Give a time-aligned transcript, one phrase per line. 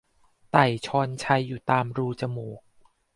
[0.51, 2.59] ไต่ชอนไชอยู่ตามรูจมูก